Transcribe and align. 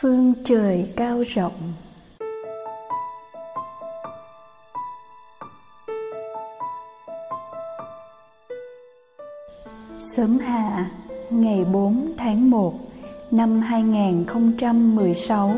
phương 0.00 0.34
trời 0.44 0.92
cao 0.96 1.22
rộng. 1.22 1.52
Sớm 10.00 10.38
hạ 10.38 10.90
ngày 11.30 11.64
4 11.72 12.12
tháng 12.18 12.50
1 12.50 12.74
năm 13.30 13.60
2016 13.60 15.54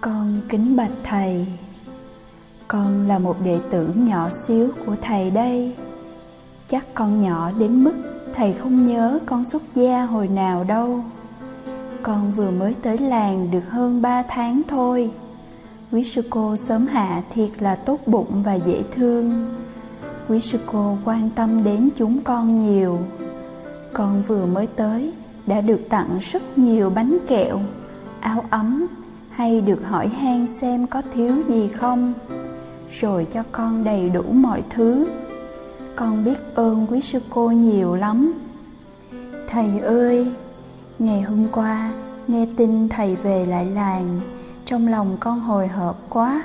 Con 0.00 0.40
kính 0.48 0.76
bạch 0.76 0.90
thầy. 1.04 1.46
Con 2.68 3.08
là 3.08 3.18
một 3.18 3.36
đệ 3.44 3.58
tử 3.70 3.90
nhỏ 3.94 4.30
xíu 4.30 4.68
của 4.86 4.96
thầy 5.02 5.30
đây. 5.30 5.74
Chắc 6.66 6.86
con 6.94 7.20
nhỏ 7.20 7.50
đến 7.58 7.84
mức 7.84 7.94
thầy 8.34 8.52
không 8.52 8.84
nhớ 8.84 9.18
con 9.26 9.44
xuất 9.44 9.62
gia 9.74 10.04
hồi 10.04 10.28
nào 10.28 10.64
đâu 10.64 11.04
con 12.06 12.32
vừa 12.32 12.50
mới 12.50 12.74
tới 12.82 12.98
làng 12.98 13.50
được 13.50 13.70
hơn 13.70 14.02
ba 14.02 14.22
tháng 14.22 14.62
thôi. 14.68 15.10
Quý 15.92 16.04
sư 16.04 16.22
cô 16.30 16.56
sớm 16.56 16.86
hạ 16.86 17.22
thiệt 17.30 17.62
là 17.62 17.74
tốt 17.74 18.00
bụng 18.06 18.42
và 18.42 18.54
dễ 18.54 18.82
thương. 18.94 19.54
Quý 20.28 20.40
sư 20.40 20.58
cô 20.66 20.96
quan 21.04 21.30
tâm 21.30 21.64
đến 21.64 21.88
chúng 21.96 22.22
con 22.22 22.56
nhiều. 22.56 22.98
Con 23.92 24.22
vừa 24.26 24.46
mới 24.46 24.66
tới 24.66 25.12
đã 25.46 25.60
được 25.60 25.80
tặng 25.88 26.18
rất 26.20 26.58
nhiều 26.58 26.90
bánh 26.90 27.18
kẹo, 27.26 27.60
áo 28.20 28.44
ấm 28.50 28.86
Hay 29.30 29.60
được 29.60 29.88
hỏi 29.88 30.08
han 30.08 30.46
xem 30.46 30.86
có 30.86 31.02
thiếu 31.12 31.34
gì 31.48 31.68
không? 31.68 32.14
Rồi 33.00 33.26
cho 33.30 33.42
con 33.52 33.84
đầy 33.84 34.08
đủ 34.08 34.22
mọi 34.22 34.62
thứ. 34.70 35.06
Con 35.96 36.24
biết 36.24 36.38
ơn 36.54 36.86
quý 36.90 37.00
sư 37.00 37.20
cô 37.30 37.50
nhiều 37.50 37.94
lắm. 37.94 38.32
Thầy 39.48 39.78
ơi, 39.78 40.32
Ngày 40.98 41.22
hôm 41.22 41.48
qua, 41.52 41.92
nghe 42.28 42.46
tin 42.56 42.88
thầy 42.88 43.16
về 43.16 43.46
lại 43.46 43.66
làng, 43.66 44.20
trong 44.64 44.88
lòng 44.88 45.16
con 45.20 45.40
hồi 45.40 45.68
hộp 45.68 45.96
quá. 46.08 46.42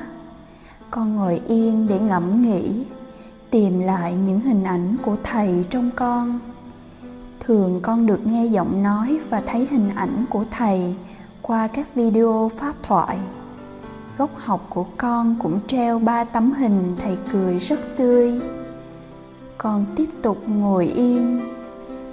Con 0.91 1.15
ngồi 1.15 1.41
yên 1.47 1.87
để 1.87 1.99
ngẫm 1.99 2.41
nghĩ, 2.41 2.83
tìm 3.49 3.79
lại 3.79 4.17
những 4.25 4.39
hình 4.41 4.63
ảnh 4.63 4.97
của 5.03 5.15
thầy 5.23 5.65
trong 5.69 5.89
con. 5.95 6.39
Thường 7.39 7.79
con 7.81 8.05
được 8.05 8.27
nghe 8.27 8.45
giọng 8.45 8.83
nói 8.83 9.19
và 9.29 9.41
thấy 9.45 9.67
hình 9.71 9.89
ảnh 9.95 10.25
của 10.29 10.45
thầy 10.51 10.95
qua 11.41 11.67
các 11.67 11.95
video 11.95 12.51
pháp 12.57 12.73
thoại. 12.83 13.17
Góc 14.17 14.29
học 14.35 14.65
của 14.69 14.85
con 14.97 15.35
cũng 15.39 15.59
treo 15.67 15.99
ba 15.99 16.23
tấm 16.23 16.51
hình 16.51 16.95
thầy 16.99 17.17
cười 17.31 17.59
rất 17.59 17.79
tươi. 17.97 18.41
Con 19.57 19.85
tiếp 19.95 20.07
tục 20.21 20.37
ngồi 20.47 20.85
yên 20.85 21.41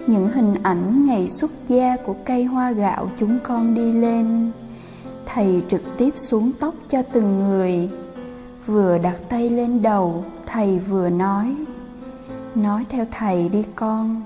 những 0.09 0.29
hình 0.29 0.55
ảnh 0.63 1.07
ngày 1.07 1.29
xuất 1.29 1.51
gia 1.67 1.97
của 1.97 2.15
cây 2.25 2.45
hoa 2.45 2.71
gạo 2.71 3.11
chúng 3.19 3.39
con 3.45 3.75
đi 3.75 3.93
lên. 3.93 4.53
Thầy 5.27 5.63
trực 5.69 5.83
tiếp 5.99 6.11
xuống 6.17 6.53
tóc 6.61 6.75
cho 6.89 7.03
từng 7.03 7.39
người. 7.39 7.91
Vừa 8.67 8.99
đặt 8.99 9.17
tay 9.29 9.51
lên 9.51 9.83
đầu, 9.83 10.25
thầy 10.47 10.79
vừa 10.79 11.11
nói 11.11 11.57
nói 12.55 12.85
theo 12.89 13.07
thầy 13.11 13.49
đi 13.49 13.65
con. 13.77 14.23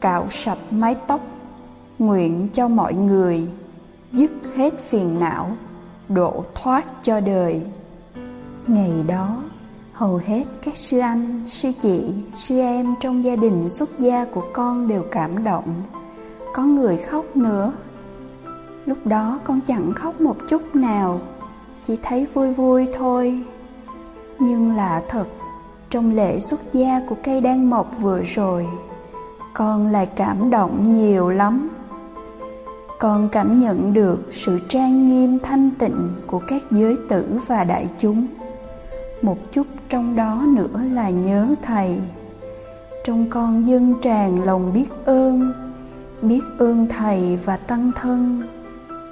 Cạo 0.00 0.26
sạch 0.30 0.58
mái 0.70 0.96
tóc, 1.06 1.20
nguyện 1.98 2.48
cho 2.52 2.68
mọi 2.68 2.94
người, 2.94 3.48
dứt 4.12 4.30
hết 4.56 4.80
phiền 4.80 5.20
não, 5.20 5.56
độ 6.08 6.44
thoát 6.54 6.84
cho 7.02 7.20
đời. 7.20 7.62
Ngày 8.66 8.92
đó 9.06 9.43
hầu 9.94 10.20
hết 10.24 10.44
các 10.62 10.76
sư 10.76 10.98
anh, 10.98 11.42
sư 11.46 11.70
chị, 11.82 12.04
sư 12.34 12.58
em 12.58 12.94
trong 13.00 13.24
gia 13.24 13.36
đình 13.36 13.68
xuất 13.68 13.98
gia 13.98 14.24
của 14.24 14.44
con 14.52 14.88
đều 14.88 15.04
cảm 15.10 15.44
động. 15.44 15.82
Có 16.54 16.62
người 16.64 16.96
khóc 16.96 17.36
nữa. 17.36 17.72
Lúc 18.86 19.06
đó 19.06 19.38
con 19.44 19.60
chẳng 19.60 19.92
khóc 19.92 20.20
một 20.20 20.36
chút 20.48 20.74
nào, 20.74 21.20
chỉ 21.86 21.96
thấy 22.02 22.26
vui 22.34 22.52
vui 22.52 22.86
thôi. 22.92 23.42
Nhưng 24.38 24.76
lạ 24.76 25.02
thật, 25.08 25.26
trong 25.90 26.12
lễ 26.12 26.40
xuất 26.40 26.60
gia 26.72 27.00
của 27.08 27.16
cây 27.24 27.40
đan 27.40 27.70
mộc 27.70 27.90
vừa 28.00 28.22
rồi, 28.22 28.66
con 29.54 29.86
lại 29.86 30.06
cảm 30.16 30.50
động 30.50 30.92
nhiều 30.92 31.30
lắm. 31.30 31.68
Con 32.98 33.28
cảm 33.32 33.60
nhận 33.60 33.92
được 33.92 34.18
sự 34.30 34.58
trang 34.68 35.08
nghiêm 35.08 35.38
thanh 35.42 35.70
tịnh 35.78 36.10
của 36.26 36.40
các 36.48 36.62
giới 36.70 36.96
tử 37.08 37.40
và 37.46 37.64
đại 37.64 37.88
chúng 37.98 38.26
một 39.24 39.52
chút 39.52 39.66
trong 39.88 40.16
đó 40.16 40.44
nữa 40.48 40.80
là 40.92 41.10
nhớ 41.10 41.54
thầy. 41.62 41.98
Trong 43.04 43.30
con 43.30 43.66
dâng 43.66 43.94
tràn 44.02 44.44
lòng 44.44 44.72
biết 44.72 44.86
ơn 45.04 45.52
biết 46.22 46.40
ơn 46.58 46.86
thầy 46.88 47.38
và 47.44 47.56
tăng 47.56 47.92
thân, 47.96 48.42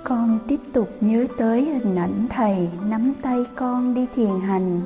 con 0.05 0.39
tiếp 0.49 0.61
tục 0.73 0.89
nhớ 1.01 1.27
tới 1.39 1.65
hình 1.65 1.97
ảnh 1.97 2.27
thầy 2.31 2.69
nắm 2.89 3.13
tay 3.23 3.45
con 3.57 3.95
đi 3.95 4.07
thiền 4.15 4.41
hành, 4.41 4.81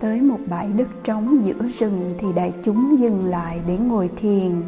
tới 0.00 0.20
một 0.20 0.38
bãi 0.50 0.68
đất 0.68 0.88
trống 1.04 1.38
giữa 1.44 1.68
rừng 1.78 2.14
thì 2.18 2.28
đại 2.36 2.52
chúng 2.64 2.98
dừng 2.98 3.24
lại 3.24 3.60
để 3.66 3.78
ngồi 3.78 4.10
thiền. 4.16 4.62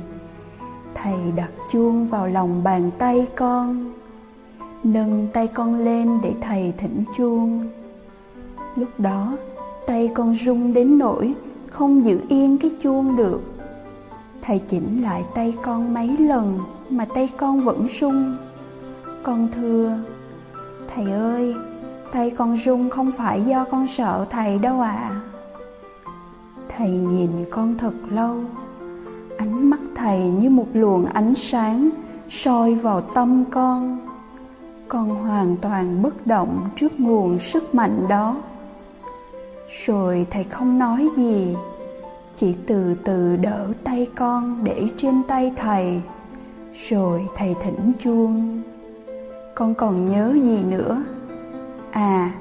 Thầy 0.95 1.33
đặt 1.37 1.51
chuông 1.73 2.09
vào 2.09 2.27
lòng 2.27 2.65
bàn 2.65 2.91
tay 2.99 3.27
con, 3.37 3.93
nâng 4.85 5.29
tay 5.33 5.47
con 5.47 5.79
lên 5.79 6.19
để 6.23 6.35
thầy 6.41 6.73
thỉnh 6.79 7.05
chuông. 7.17 7.65
Lúc 8.77 8.89
đó 8.99 9.37
tay 9.87 10.11
con 10.15 10.35
rung 10.35 10.73
đến 10.73 10.99
nỗi 10.99 11.35
không 11.71 12.05
giữ 12.05 12.21
yên 12.29 12.59
cái 12.59 12.71
chuông 12.83 13.17
được. 13.17 13.41
Thầy 14.43 14.59
chỉnh 14.59 15.03
lại 15.03 15.25
tay 15.35 15.55
con 15.63 15.95
mấy 15.95 16.17
lần 16.17 16.59
mà 16.91 17.05
tay 17.05 17.31
con 17.37 17.61
vẫn 17.61 17.89
rung. 17.89 18.37
Con 19.23 19.49
thưa, 19.53 19.99
thầy 20.95 21.13
ơi, 21.13 21.55
tay 22.13 22.31
con 22.31 22.57
rung 22.57 22.91
không 22.91 23.13
phải 23.13 23.43
do 23.43 23.65
con 23.65 23.87
sợ 23.87 24.27
thầy 24.31 24.59
đâu 24.59 24.81
ạ. 24.81 25.11
À. 25.11 25.21
thầy 26.77 26.91
nhìn 26.91 27.31
con 27.51 27.75
thật 27.79 27.95
lâu, 28.11 28.37
ánh 29.39 29.71
mắt 29.71 29.81
thầy 29.95 30.21
như 30.21 30.51
một 30.51 30.67
luồng 30.73 31.05
ánh 31.05 31.35
sáng 31.35 31.91
soi 32.29 32.75
vào 32.75 33.01
tâm 33.01 33.45
con. 33.51 33.99
Con 34.89 35.11
hoàn 35.11 35.57
toàn 35.57 36.03
bất 36.03 36.27
động 36.27 36.69
trước 36.77 37.01
nguồn 37.01 37.39
sức 37.39 37.75
mạnh 37.75 38.07
đó 38.09 38.37
rồi 39.87 40.27
thầy 40.31 40.45
không 40.45 40.79
nói 40.79 41.09
gì. 41.17 41.57
Chỉ 42.37 42.55
từ 42.67 42.97
từ 43.05 43.37
đỡ 43.37 43.67
tay 43.85 44.07
con 44.15 44.65
để 44.65 44.89
trên 44.97 45.23
tay 45.29 45.53
thầy. 45.57 46.01
Rồi 46.89 47.27
thầy 47.37 47.55
thỉnh 47.63 47.93
chuông. 48.05 48.63
Con 49.55 49.75
còn 49.75 50.07
nhớ 50.07 50.33
gì 50.43 50.65
nữa? 50.65 51.05
À 51.91 52.33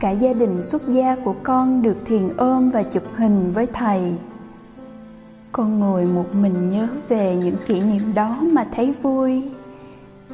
cả 0.00 0.10
gia 0.10 0.32
đình 0.32 0.62
xuất 0.62 0.88
gia 0.88 1.16
của 1.24 1.34
con 1.42 1.82
được 1.82 1.96
thiền 2.04 2.28
ôm 2.36 2.70
và 2.70 2.82
chụp 2.82 3.02
hình 3.16 3.52
với 3.52 3.66
thầy. 3.66 4.14
Con 5.52 5.80
ngồi 5.80 6.04
một 6.04 6.34
mình 6.34 6.68
nhớ 6.68 6.88
về 7.08 7.36
những 7.36 7.56
kỷ 7.66 7.80
niệm 7.80 8.14
đó 8.14 8.38
mà 8.42 8.66
thấy 8.72 8.94
vui. 9.02 9.42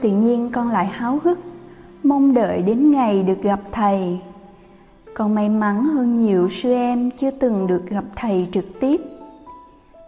Tự 0.01 0.11
nhiên 0.11 0.51
con 0.51 0.69
lại 0.69 0.87
háo 0.87 1.19
hức, 1.25 1.39
mong 2.03 2.35
đợi 2.35 2.63
đến 2.63 2.91
ngày 2.91 3.23
được 3.23 3.43
gặp 3.43 3.61
thầy 3.73 4.21
còn 5.15 5.35
may 5.35 5.49
mắn 5.49 5.85
hơn 5.85 6.17
nhiều 6.17 6.49
sư 6.49 6.73
em 6.73 7.11
chưa 7.11 7.31
từng 7.31 7.67
được 7.67 7.83
gặp 7.89 8.05
thầy 8.17 8.49
trực 8.53 8.81
tiếp. 8.81 9.01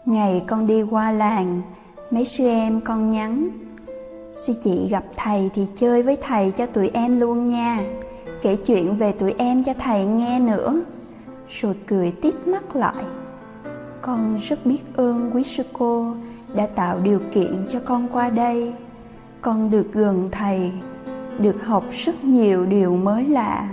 Ngày 0.07 0.45
con 0.47 0.67
đi 0.67 0.83
qua 0.83 1.11
làng, 1.11 1.63
mấy 2.11 2.27
sư 2.27 2.47
em 2.47 2.81
con 2.81 3.11
nhắn, 3.11 3.49
sư 4.35 4.53
chị 4.65 4.89
gặp 4.91 5.05
thầy 5.17 5.51
thì 5.55 5.67
chơi 5.77 6.03
với 6.03 6.17
thầy 6.23 6.51
cho 6.51 6.67
tụi 6.67 6.89
em 6.89 7.21
luôn 7.21 7.47
nha, 7.47 7.81
kể 8.43 8.57
chuyện 8.57 8.97
về 8.97 9.13
tụi 9.13 9.35
em 9.39 9.65
cho 9.65 9.75
thầy 9.79 10.07
nghe 10.07 10.41
nữa. 10.41 10.81
Rồi 11.49 11.75
cười 11.87 12.13
tít 12.23 12.47
mắt 12.47 12.77
lại. 12.77 13.05
Con 14.03 14.37
rất 14.37 14.67
biết 14.67 14.83
ơn 14.97 15.31
quý 15.35 15.43
sư 15.43 15.63
cô 15.73 16.15
đã 16.55 16.67
tạo 16.67 16.99
điều 17.01 17.21
kiện 17.33 17.67
cho 17.69 17.81
con 17.85 18.09
qua 18.13 18.31
đây. 18.31 18.73
Con 19.41 19.71
được 19.71 19.93
gần 19.93 20.29
thầy, 20.33 20.73
được 21.39 21.65
học 21.65 21.85
rất 21.91 22.25
nhiều 22.25 22.67
điều 22.67 22.97
mới 22.97 23.27
lạ 23.27 23.69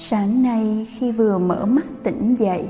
sáng 0.00 0.42
nay 0.42 0.86
khi 0.90 1.12
vừa 1.12 1.38
mở 1.38 1.66
mắt 1.66 1.86
tỉnh 2.02 2.34
dậy, 2.38 2.68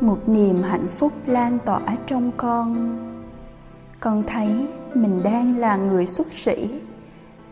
một 0.00 0.28
niềm 0.28 0.62
hạnh 0.62 0.86
phúc 0.96 1.12
lan 1.26 1.58
tỏa 1.64 1.80
trong 2.06 2.30
con. 2.36 2.98
Con 4.00 4.22
thấy 4.26 4.66
mình 4.94 5.22
đang 5.22 5.58
là 5.58 5.76
người 5.76 6.06
xuất 6.06 6.32
sĩ, 6.32 6.70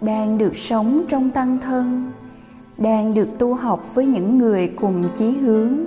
đang 0.01 0.39
được 0.39 0.57
sống 0.57 1.03
trong 1.09 1.31
tăng 1.31 1.59
thân, 1.61 2.13
đang 2.79 3.15
được 3.15 3.39
tu 3.39 3.55
học 3.55 3.95
với 3.95 4.07
những 4.07 4.39
người 4.39 4.73
cùng 4.77 5.09
chí 5.17 5.31
hướng. 5.31 5.79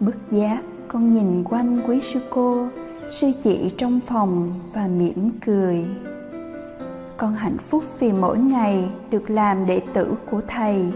Bất 0.00 0.30
giác, 0.30 0.62
con 0.88 1.12
nhìn 1.12 1.44
quanh 1.44 1.80
quý 1.86 2.00
sư 2.00 2.20
cô, 2.30 2.66
sư 3.10 3.30
chị 3.42 3.70
trong 3.76 4.00
phòng 4.06 4.54
và 4.72 4.88
mỉm 4.98 5.30
cười. 5.46 5.84
Con 7.16 7.34
hạnh 7.34 7.58
phúc 7.58 7.84
vì 7.98 8.12
mỗi 8.12 8.38
ngày 8.38 8.90
được 9.10 9.30
làm 9.30 9.66
đệ 9.66 9.80
tử 9.94 10.14
của 10.30 10.40
thầy 10.48 10.92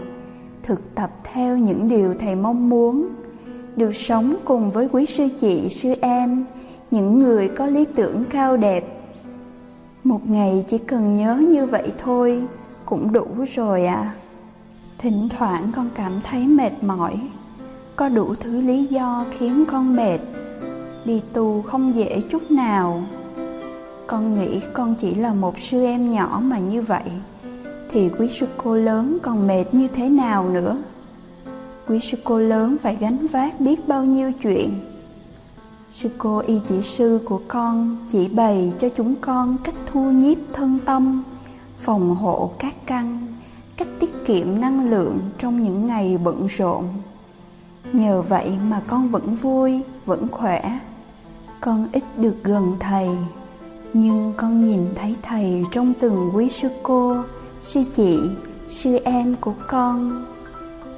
thực 0.63 0.95
tập 0.95 1.11
theo 1.23 1.57
những 1.57 1.89
điều 1.89 2.13
thầy 2.19 2.35
mong 2.35 2.69
muốn. 2.69 3.09
Được 3.75 3.95
sống 3.95 4.35
cùng 4.45 4.71
với 4.71 4.89
quý 4.91 5.05
sư 5.05 5.27
chị, 5.39 5.69
sư 5.69 5.95
em, 6.01 6.45
những 6.91 7.19
người 7.19 7.49
có 7.49 7.67
lý 7.67 7.85
tưởng 7.95 8.23
cao 8.29 8.57
đẹp. 8.57 8.99
Một 10.03 10.29
ngày 10.29 10.65
chỉ 10.67 10.77
cần 10.77 11.15
nhớ 11.15 11.35
như 11.35 11.65
vậy 11.65 11.91
thôi, 11.97 12.43
cũng 12.85 13.11
đủ 13.11 13.27
rồi 13.55 13.85
à. 13.85 14.13
Thỉnh 14.97 15.29
thoảng 15.37 15.71
con 15.75 15.89
cảm 15.95 16.13
thấy 16.23 16.47
mệt 16.47 16.83
mỏi. 16.83 17.13
Có 17.95 18.09
đủ 18.09 18.35
thứ 18.35 18.61
lý 18.61 18.85
do 18.85 19.25
khiến 19.31 19.65
con 19.67 19.95
mệt. 19.95 20.19
Đi 21.05 21.21
tu 21.33 21.61
không 21.61 21.95
dễ 21.95 22.21
chút 22.21 22.51
nào. 22.51 23.03
Con 24.07 24.35
nghĩ 24.35 24.61
con 24.73 24.95
chỉ 24.95 25.15
là 25.15 25.33
một 25.33 25.59
sư 25.59 25.83
em 25.83 26.11
nhỏ 26.11 26.41
mà 26.43 26.57
như 26.57 26.81
vậy 26.81 27.03
thì 27.93 28.09
quý 28.17 28.29
sư 28.29 28.47
cô 28.57 28.75
lớn 28.75 29.17
còn 29.21 29.47
mệt 29.47 29.65
như 29.71 29.87
thế 29.87 30.09
nào 30.09 30.49
nữa? 30.49 30.77
Quý 31.87 31.99
sư 31.99 32.17
cô 32.23 32.39
lớn 32.39 32.77
phải 32.81 32.95
gánh 32.95 33.27
vác 33.27 33.59
biết 33.59 33.87
bao 33.87 34.05
nhiêu 34.05 34.31
chuyện. 34.41 34.79
Sư 35.91 36.09
cô 36.17 36.37
y 36.37 36.59
chỉ 36.67 36.81
sư 36.81 37.19
của 37.25 37.41
con 37.47 37.97
chỉ 38.09 38.27
bày 38.27 38.73
cho 38.77 38.89
chúng 38.89 39.15
con 39.15 39.57
cách 39.63 39.75
thu 39.85 40.01
nhiếp 40.01 40.37
thân 40.53 40.79
tâm, 40.85 41.23
phòng 41.79 42.15
hộ 42.15 42.51
các 42.59 42.75
căn, 42.85 43.27
cách 43.77 43.87
tiết 43.99 44.25
kiệm 44.25 44.61
năng 44.61 44.89
lượng 44.89 45.17
trong 45.37 45.63
những 45.63 45.85
ngày 45.85 46.17
bận 46.17 46.47
rộn. 46.47 46.85
Nhờ 47.93 48.21
vậy 48.21 48.51
mà 48.69 48.81
con 48.87 49.09
vẫn 49.09 49.35
vui, 49.35 49.81
vẫn 50.05 50.27
khỏe. 50.31 50.79
Con 51.61 51.87
ít 51.91 52.03
được 52.17 52.35
gần 52.43 52.75
thầy, 52.79 53.09
nhưng 53.93 54.33
con 54.37 54.63
nhìn 54.63 54.85
thấy 54.95 55.15
thầy 55.21 55.63
trong 55.71 55.93
từng 55.99 56.31
quý 56.33 56.49
sư 56.49 56.69
cô 56.83 57.23
sư 57.63 57.83
chị, 57.95 58.19
sư 58.67 58.99
em 59.05 59.35
của 59.41 59.53
con. 59.67 60.25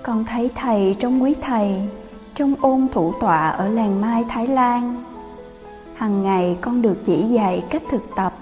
Con 0.03 0.25
thấy 0.25 0.51
thầy 0.56 0.95
trong 1.00 1.23
quý 1.23 1.35
thầy, 1.41 1.89
trong 2.35 2.56
ôn 2.62 2.88
thủ 2.94 3.13
tọa 3.21 3.50
ở 3.50 3.69
làng 3.69 4.01
mai, 4.01 4.23
thái 4.29 4.47
lan. 4.47 5.03
Hằng 5.95 6.23
ngày 6.23 6.57
con 6.62 6.81
được 6.81 6.97
chỉ 7.06 7.15
dạy 7.15 7.63
cách 7.69 7.83
thực 7.89 8.15
tập, 8.15 8.33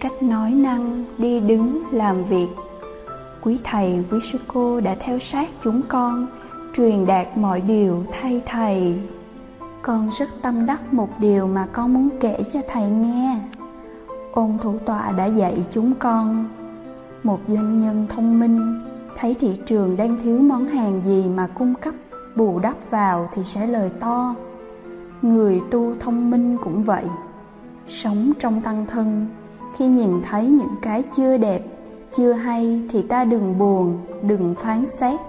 cách 0.00 0.22
nói 0.22 0.50
năng, 0.50 1.04
đi 1.18 1.40
đứng, 1.40 1.82
làm 1.92 2.24
việc. 2.24 2.48
Quý 3.42 3.58
thầy, 3.64 4.04
quý 4.10 4.18
sư 4.32 4.38
cô 4.46 4.80
đã 4.80 4.94
theo 5.00 5.18
sát 5.18 5.48
chúng 5.64 5.82
con, 5.88 6.26
truyền 6.74 7.06
đạt 7.06 7.26
mọi 7.36 7.60
điều 7.60 8.04
thay 8.12 8.40
thầy. 8.46 8.94
Con 9.82 10.10
rất 10.18 10.28
tâm 10.42 10.66
đắc 10.66 10.94
một 10.94 11.08
điều 11.18 11.46
mà 11.46 11.66
con 11.72 11.94
muốn 11.94 12.08
kể 12.20 12.36
cho 12.52 12.60
thầy 12.72 12.88
nghe. 12.90 13.40
Ôn 14.32 14.58
thủ 14.62 14.78
tọa 14.86 15.12
đã 15.12 15.26
dạy 15.26 15.64
chúng 15.70 15.94
con 15.94 16.48
một 17.22 17.40
doanh 17.48 17.78
nhân 17.78 18.06
thông 18.08 18.40
minh, 18.40 18.80
thấy 19.16 19.34
thị 19.34 19.58
trường 19.66 19.96
đang 19.96 20.20
thiếu 20.22 20.38
món 20.38 20.66
hàng 20.66 21.00
gì 21.04 21.28
mà 21.34 21.46
cung 21.46 21.74
cấp, 21.74 21.94
bù 22.36 22.58
đắp 22.58 22.90
vào 22.90 23.28
thì 23.34 23.44
sẽ 23.44 23.66
lời 23.66 23.90
to. 24.00 24.34
Người 25.22 25.60
tu 25.70 25.94
thông 26.00 26.30
minh 26.30 26.56
cũng 26.64 26.82
vậy. 26.82 27.04
Sống 27.88 28.32
trong 28.38 28.60
tăng 28.60 28.86
thân, 28.86 29.26
khi 29.76 29.88
nhìn 29.88 30.22
thấy 30.22 30.46
những 30.46 30.76
cái 30.82 31.02
chưa 31.16 31.36
đẹp, 31.36 31.64
chưa 32.10 32.32
hay 32.32 32.82
thì 32.90 33.02
ta 33.02 33.24
đừng 33.24 33.58
buồn, 33.58 33.98
đừng 34.22 34.54
phán 34.54 34.86
xét. 34.86 35.20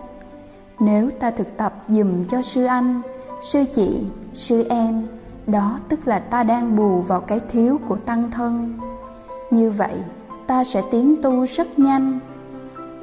Nếu 0.80 1.10
ta 1.20 1.32
thực 1.32 1.58
tập 1.58 1.74
dùm 1.88 2.26
cho 2.26 2.42
sư 2.42 2.66
anh, 2.66 3.02
sư 3.44 3.64
chị, 3.76 4.06
sư 4.34 4.66
em, 4.70 5.08
đó 5.48 5.80
tức 5.90 6.08
là 6.08 6.20
ta 6.20 6.44
đang 6.44 6.76
bù 6.76 7.02
vào 7.02 7.22
cái 7.22 7.40
thiếu 7.52 7.80
của 7.88 7.96
tăng 7.96 8.32
thân. 8.32 8.80
Như 9.52 9.72
vậy 9.72 9.94
ta 10.48 10.64
sẽ 10.64 10.82
tiến 10.92 11.22
tu 11.22 11.46
rất 11.46 11.80
nhanh. 11.80 12.20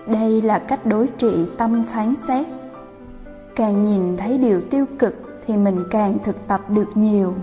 Đây 0.07 0.43
là 0.43 0.59
cách 0.59 0.87
đối 0.87 1.07
trị 1.07 1.47
tâm 1.59 1.85
phán 1.85 2.17
xét. 2.17 2.47
Càng 3.57 3.83
nhìn 3.83 4.17
thấy 4.17 4.39
điều 4.39 4.61
tiêu 4.61 4.87
cực 4.99 5.15
thì 5.47 5.57
mình 5.57 5.85
càng 5.91 6.19
thực 6.25 6.49
tập 6.49 6.61
được 6.71 6.97
nhiều. 6.97 7.35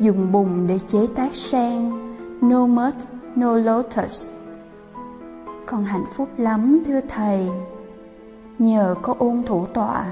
Dùng 0.00 0.32
bùn 0.32 0.66
để 0.66 0.78
chế 0.88 1.06
tác 1.14 1.34
sen, 1.34 1.90
no 2.40 2.66
mud, 2.66 2.94
no 3.36 3.52
lotus. 3.52 4.34
Con 5.66 5.84
hạnh 5.84 6.04
phúc 6.14 6.28
lắm, 6.36 6.82
thưa 6.86 7.00
thầy. 7.08 7.48
Nhờ 8.58 8.94
có 9.02 9.14
ôn 9.18 9.42
thủ 9.46 9.66
tọa, 9.66 10.04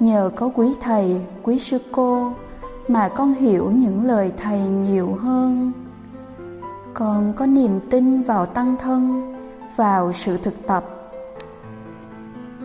nhờ 0.00 0.30
có 0.36 0.50
quý 0.54 0.74
thầy, 0.80 1.20
quý 1.42 1.58
sư 1.58 1.78
cô 1.92 2.32
mà 2.88 3.08
con 3.08 3.34
hiểu 3.34 3.70
những 3.70 4.06
lời 4.06 4.32
thầy 4.36 4.58
nhiều 4.58 5.18
hơn 5.20 5.72
con 6.98 7.32
có 7.36 7.46
niềm 7.46 7.80
tin 7.90 8.22
vào 8.22 8.46
tăng 8.46 8.76
thân, 8.76 9.34
vào 9.76 10.12
sự 10.12 10.36
thực 10.36 10.66
tập. 10.66 10.84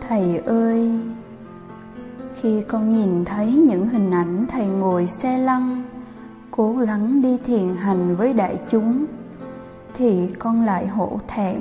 Thầy 0.08 0.38
ơi, 0.38 0.92
khi 2.34 2.62
con 2.68 2.90
nhìn 2.90 3.24
thấy 3.24 3.52
những 3.52 3.88
hình 3.88 4.10
ảnh 4.10 4.46
thầy 4.48 4.66
ngồi 4.66 5.06
xe 5.08 5.38
lăn, 5.38 5.82
cố 6.50 6.72
gắng 6.72 7.22
đi 7.22 7.38
thiền 7.44 7.74
hành 7.74 8.16
với 8.16 8.32
đại 8.32 8.58
chúng, 8.70 9.04
thì 9.94 10.30
con 10.38 10.60
lại 10.60 10.86
hổ 10.86 11.18
thẹn. 11.28 11.60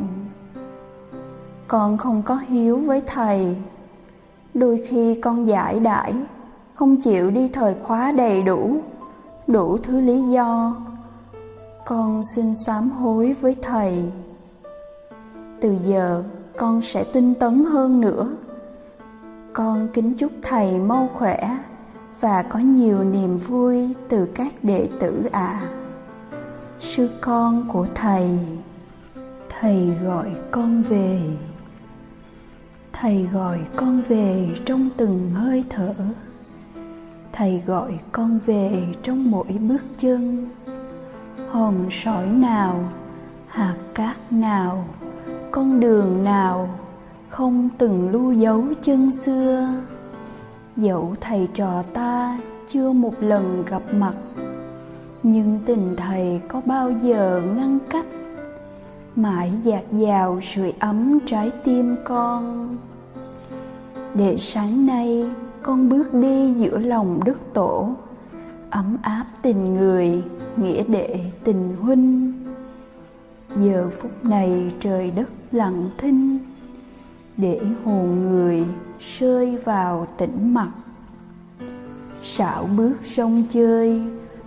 Con 1.67 1.97
không 1.97 2.21
có 2.23 2.35
hiếu 2.35 2.77
với 2.77 3.01
thầy. 3.07 3.57
Đôi 4.53 4.83
khi 4.87 5.15
con 5.21 5.47
giải 5.47 5.79
đãi, 5.79 6.13
không 6.75 7.01
chịu 7.01 7.31
đi 7.31 7.49
thời 7.53 7.75
khóa 7.83 8.11
đầy 8.11 8.43
đủ 8.43 8.77
đủ 9.47 9.77
thứ 9.77 10.01
lý 10.01 10.21
do 10.21 10.75
con 11.85 12.21
xin 12.35 12.55
sám 12.65 12.89
hối 12.89 13.33
với 13.33 13.55
thầy. 13.61 14.11
Từ 15.61 15.75
giờ, 15.85 16.23
con 16.57 16.81
sẽ 16.81 17.03
tinh 17.13 17.33
tấn 17.35 17.65
hơn 17.65 18.01
nữa. 18.01 18.27
Con 19.53 19.87
kính 19.93 20.13
chúc 20.13 20.31
thầy 20.41 20.79
mau 20.79 21.09
khỏe 21.13 21.57
và 22.19 22.43
có 22.43 22.59
nhiều 22.59 23.03
niềm 23.03 23.37
vui 23.37 23.89
từ 24.09 24.25
các 24.35 24.63
đệ 24.63 24.89
tử 24.99 25.29
ạ. 25.31 25.61
À. 25.61 25.69
sư 26.79 27.09
con 27.21 27.67
của 27.69 27.87
thầy 27.95 28.39
thầy 29.63 29.93
gọi 30.03 30.31
con 30.51 30.83
về. 30.83 31.21
Thầy 32.93 33.29
gọi 33.33 33.59
con 33.75 34.01
về 34.01 34.49
trong 34.65 34.89
từng 34.97 35.31
hơi 35.33 35.63
thở. 35.69 35.93
Thầy 37.31 37.61
gọi 37.65 37.99
con 38.11 38.39
về 38.45 38.83
trong 39.03 39.31
mỗi 39.31 39.47
bước 39.47 39.81
chân 39.97 40.49
hòn 41.53 41.87
sỏi 41.91 42.27
nào, 42.27 42.79
hạt 43.47 43.75
cát 43.93 44.31
nào, 44.31 44.85
con 45.51 45.79
đường 45.79 46.23
nào 46.23 46.69
không 47.29 47.69
từng 47.77 48.11
lưu 48.11 48.31
dấu 48.31 48.63
chân 48.81 49.11
xưa? 49.11 49.69
Dẫu 50.75 51.15
thầy 51.21 51.47
trò 51.53 51.83
ta 51.93 52.39
chưa 52.67 52.91
một 52.91 53.13
lần 53.19 53.65
gặp 53.65 53.81
mặt, 53.91 54.13
nhưng 55.23 55.59
tình 55.65 55.95
thầy 55.97 56.41
có 56.47 56.61
bao 56.65 56.91
giờ 57.01 57.41
ngăn 57.55 57.79
cách? 57.89 58.05
Mãi 59.15 59.51
dạt 59.63 59.83
dào 59.91 60.39
sưởi 60.41 60.73
ấm 60.79 61.19
trái 61.25 61.51
tim 61.63 61.95
con. 62.03 62.77
Để 64.13 64.37
sáng 64.37 64.85
nay 64.85 65.25
con 65.61 65.89
bước 65.89 66.13
đi 66.13 66.53
giữa 66.53 66.79
lòng 66.79 67.19
đức 67.25 67.53
tổ, 67.53 67.89
ấm 68.69 68.97
áp 69.01 69.25
tình 69.41 69.75
người 69.75 70.23
nghĩa 70.57 70.83
đệ 70.83 71.19
tình 71.43 71.75
huynh. 71.81 72.33
Giờ 73.55 73.89
phút 73.99 74.25
này 74.25 74.71
trời 74.79 75.11
đất 75.11 75.29
lặng 75.51 75.89
thinh, 75.97 76.39
để 77.37 77.61
hồn 77.83 78.21
người 78.21 78.65
rơi 78.99 79.57
vào 79.57 80.07
tĩnh 80.17 80.53
mặt 80.53 80.71
xảo 82.23 82.69
bước 82.77 82.93
sông 83.03 83.43
chơi, 83.49 84.01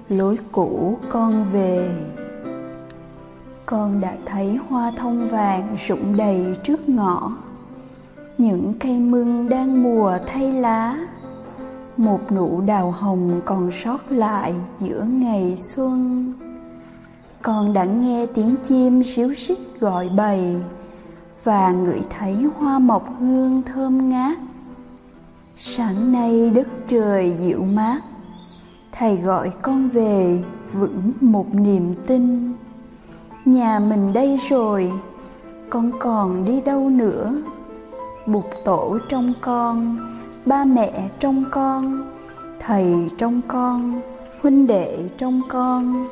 lối 0.09 0.39
cũ 0.53 0.99
con 1.11 1.47
về. 1.53 1.91
Con 3.67 4.01
đã 4.01 4.17
thấy 4.27 4.59
hoa 4.69 4.93
thông 4.97 5.29
vàng 5.29 5.77
rụng 5.89 6.17
đầy 6.17 6.57
trước 6.65 6.89
ngõ. 6.89 7.33
Những 8.39 8.75
cây 8.81 8.99
mưng 8.99 9.49
đang 9.49 9.83
mùa 9.83 10.19
thay 10.27 10.53
lá 10.53 10.99
một 11.97 12.33
nụ 12.33 12.61
đào 12.61 12.91
hồng 12.91 13.41
còn 13.45 13.71
sót 13.73 14.13
lại 14.13 14.55
giữa 14.81 15.05
ngày 15.09 15.57
xuân. 15.59 16.33
Con 17.43 17.73
đã 17.73 17.85
nghe 17.85 18.27
tiếng 18.27 18.55
chim 18.69 19.03
ríu 19.03 19.29
rít 19.29 19.59
gọi 19.81 20.09
bầy 20.09 20.57
và 21.45 21.71
ngửi 21.71 22.01
thấy 22.19 22.49
hoa 22.59 22.79
mộc 22.79 23.09
hương 23.19 23.63
thơm 23.63 24.11
ngát. 24.11 24.39
Sáng 25.57 26.13
nay 26.13 26.51
đất 26.51 26.69
trời 26.89 27.35
dịu 27.41 27.65
mát, 27.65 28.01
thầy 28.93 29.17
gọi 29.17 29.51
con 29.63 29.89
về 29.89 30.43
vững 30.73 31.13
một 31.21 31.55
niềm 31.55 31.95
tin. 32.07 32.53
Nhà 33.45 33.79
mình 33.79 34.13
đây 34.13 34.39
rồi, 34.49 34.93
con 35.71 35.91
còn 36.01 36.45
đi 36.45 36.61
đâu 36.61 36.89
nữa? 36.91 37.43
Bục 38.27 38.45
tổ 38.65 38.99
trong 39.09 39.33
con 39.41 39.99
ba 40.47 40.65
mẹ 40.65 41.09
trong 41.19 41.45
con, 41.51 42.13
thầy 42.61 42.95
trong 43.19 43.41
con, 43.49 44.01
huynh 44.43 44.67
đệ 44.67 44.99
trong 45.19 45.41
con, 45.49 46.09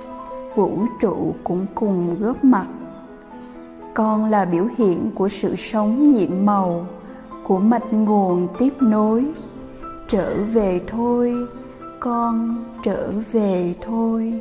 vũ 0.55 0.79
trụ 1.00 1.35
cũng 1.45 1.67
cùng 1.75 2.17
góp 2.21 2.45
mặt. 2.45 2.67
Con 3.95 4.31
là 4.31 4.45
biểu 4.45 4.67
hiện 4.76 5.11
của 5.14 5.29
sự 5.29 5.57
sống 5.57 6.09
nhiệm 6.09 6.47
màu, 6.47 6.87
của 7.45 7.59
mạch 7.59 7.93
nguồn 7.93 8.49
tiếp 8.59 8.73
nối. 8.81 9.25
Trở 10.09 10.35
về 10.53 10.81
thôi, 10.87 11.35
con 12.00 12.64
trở 12.83 13.12
về 13.33 13.75
thôi. 13.81 14.41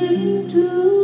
we 0.00 0.46
do. 0.48 0.95